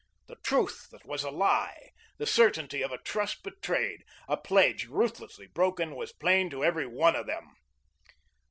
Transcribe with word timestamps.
The 0.25 0.37
truth 0.37 0.87
that 0.89 1.05
was 1.05 1.23
a 1.23 1.29
lie, 1.29 1.91
the 2.17 2.25
certainty 2.25 2.81
of 2.81 2.91
a 2.91 2.97
trust 2.97 3.43
betrayed, 3.43 4.03
a 4.27 4.35
pledge 4.35 4.87
ruthlessly 4.87 5.45
broken, 5.45 5.93
was 5.95 6.11
plain 6.11 6.49
to 6.49 6.63
every 6.63 6.87
one 6.87 7.15
of 7.15 7.27
them. 7.27 7.55